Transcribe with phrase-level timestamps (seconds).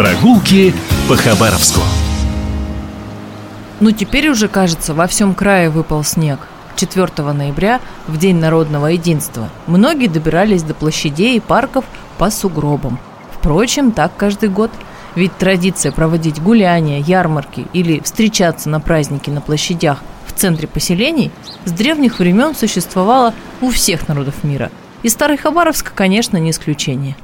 [0.00, 0.72] Прогулки
[1.10, 1.82] по Хабаровску.
[3.80, 6.38] Ну, теперь уже, кажется, во всем крае выпал снег.
[6.76, 11.84] 4 ноября, в День народного единства, многие добирались до площадей и парков
[12.16, 12.98] по сугробам.
[13.30, 14.70] Впрочем, так каждый год.
[15.16, 21.30] Ведь традиция проводить гуляния, ярмарки или встречаться на праздники на площадях в центре поселений
[21.66, 24.70] с древних времен существовала у всех народов мира.
[25.02, 27.16] И Старый Хабаровск, конечно, не исключение.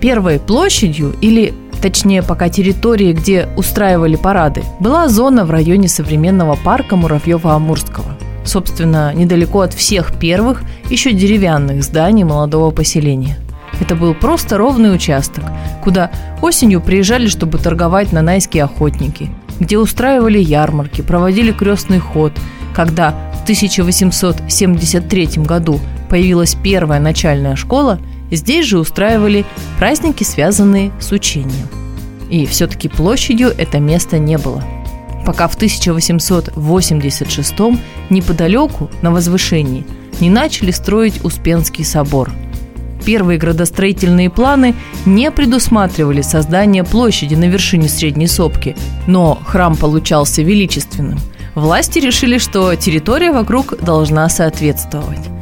[0.00, 6.96] Первой площадью или точнее пока территорией, где устраивали парады, была зона в районе современного парка
[6.96, 8.14] Муравьева-Амурского.
[8.44, 13.38] Собственно, недалеко от всех первых, еще деревянных зданий молодого поселения.
[13.80, 15.44] Это был просто ровный участок,
[15.82, 22.32] куда осенью приезжали, чтобы торговать нанайские охотники, где устраивали ярмарки, проводили крестный ход,
[22.74, 27.98] когда в 1873 году появилась первая начальная школа–
[28.30, 29.44] Здесь же устраивали
[29.78, 31.68] праздники, связанные с учением.
[32.30, 34.64] И все-таки площадью это место не было.
[35.24, 37.54] Пока в 1886
[38.10, 39.84] неподалеку, на возвышении,
[40.20, 42.30] не начали строить Успенский собор.
[43.04, 48.74] Первые градостроительные планы не предусматривали создание площади на вершине Средней Сопки,
[49.06, 51.20] но храм получался величественным.
[51.54, 55.35] Власти решили, что территория вокруг должна соответствовать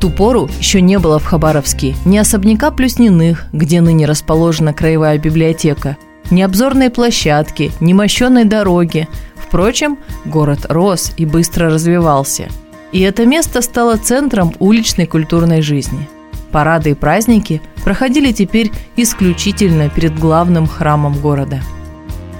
[0.00, 5.98] ту пору еще не было в Хабаровске ни особняка Плюсниных, где ныне расположена краевая библиотека,
[6.30, 9.08] ни обзорной площадки, ни мощенной дороги.
[9.36, 12.48] Впрочем, город рос и быстро развивался.
[12.92, 16.08] И это место стало центром уличной культурной жизни.
[16.50, 21.60] Парады и праздники проходили теперь исключительно перед главным храмом города.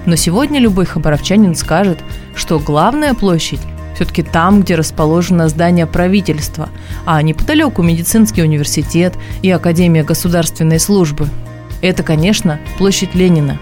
[0.05, 1.99] Но сегодня любой хабаровчанин скажет,
[2.35, 3.61] что главная площадь
[3.95, 6.69] все-таки там, где расположено здание правительства,
[7.05, 11.27] а неподалеку медицинский университет и Академия государственной службы.
[11.81, 13.59] Это, конечно, площадь Ленина.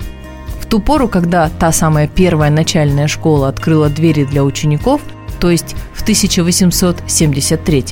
[0.59, 5.01] В ту пору, когда та самая первая начальная школа открыла двери для учеников,
[5.39, 7.85] то есть в 1873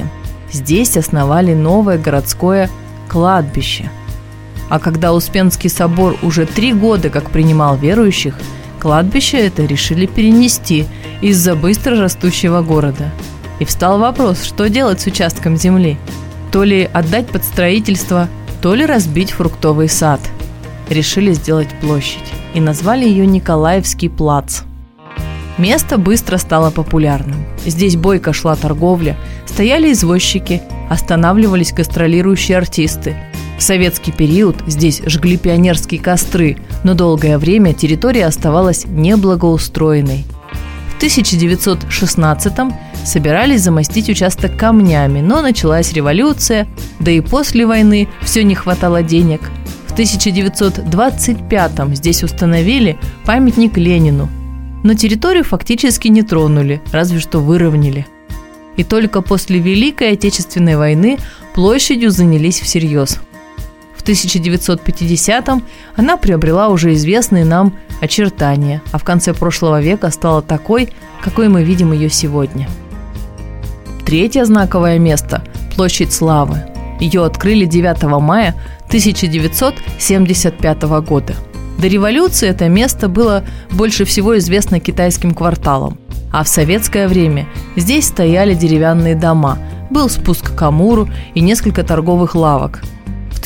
[0.51, 2.69] здесь основали новое городское
[3.07, 3.89] кладбище.
[4.69, 8.35] А когда Успенский собор уже три года как принимал верующих–
[8.79, 10.85] Кладбище это решили перенести
[11.21, 13.11] из-за быстро растущего города.
[13.59, 15.97] И встал вопрос, что делать с участком земли?
[16.51, 18.27] То ли отдать под строительство,
[18.61, 20.19] то ли разбить фруктовый сад.
[20.89, 24.61] Решили сделать площадь и назвали ее Николаевский плац.
[25.57, 27.45] Место быстро стало популярным.
[27.65, 29.17] Здесь бойко шла торговля,
[29.47, 33.17] стояли извозчики, останавливались гастролирующие артисты–
[33.57, 40.25] в советский период здесь жгли пионерские костры, но долгое время территория оставалась неблагоустроенной.
[40.95, 42.73] В 1916-м
[43.03, 46.67] собирались замостить участок камнями, но началась революция,
[46.99, 49.41] да и после войны все не хватало денег.
[49.87, 54.29] В 1925-м здесь установили памятник Ленину,
[54.83, 58.05] но территорию фактически не тронули, разве что выровняли.
[58.75, 61.17] И только после Великой Отечественной войны
[61.55, 63.19] площадью занялись всерьез.
[64.07, 65.63] 1950-м
[65.95, 70.89] она приобрела уже известные нам очертания, а в конце прошлого века стала такой,
[71.21, 72.69] какой мы видим ее сегодня.
[74.05, 75.43] Третье знаковое место–
[75.75, 76.63] площадь Славы.
[76.99, 78.55] Ее открыли 9 мая
[78.87, 81.35] 1975 года.
[81.77, 85.99] До революции это место было больше всего известно китайским кварталом,
[86.31, 92.33] а в советское время здесь стояли деревянные дома, был спуск к Амуру и несколько торговых
[92.33, 92.81] лавок–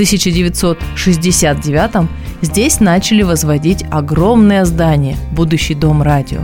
[0.02, 2.10] 1969
[2.42, 6.40] здесь начали возводить огромное здание– будущий дом радио.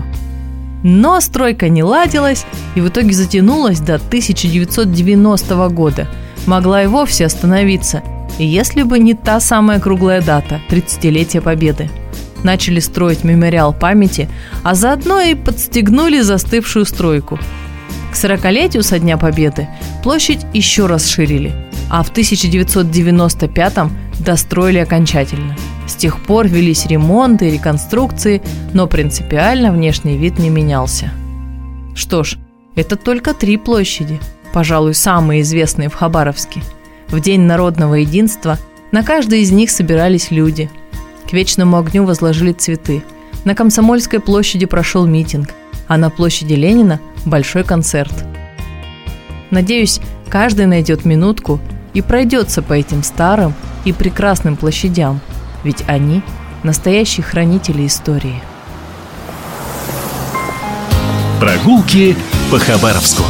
[0.84, 2.46] Но стройка не ладилась
[2.76, 6.08] и в итоге затянулась до 1990 года.
[6.46, 8.04] Могла и вовсе остановиться,
[8.38, 11.90] если бы не та самая круглая дата– 30-летие Победы.
[12.44, 14.30] Начали строить мемориал памяти,
[14.62, 17.40] а заодно и подстегнули застывшую стройку.
[18.12, 19.68] К 40-летию со Дня Победы
[20.04, 21.56] площадь еще расширили–
[21.90, 25.56] а в 1995-м достроили окончательно.
[25.88, 28.42] С тех пор велись ремонты и реконструкции,
[28.74, 31.12] но принципиально внешний вид не менялся.
[31.96, 32.38] Что ж,
[32.76, 34.20] это только три площади,
[34.54, 36.62] пожалуй, самые известные в Хабаровске.
[37.08, 38.60] В День народного единства
[38.92, 40.70] на каждой из них собирались люди.
[41.30, 43.04] К вечному огню возложили цветы.
[43.46, 45.50] На Комсомольской площади прошел митинг,
[45.88, 48.14] а на площади Ленина– большой концерт.
[49.52, 51.62] Надеюсь, каждый найдет минутку–
[51.98, 55.20] и пройдется по этим старым и прекрасным площадям,
[55.64, 56.22] ведь они–
[56.64, 58.40] настоящие хранители истории.
[61.40, 62.16] Прогулки
[62.52, 63.24] по Хабаровску.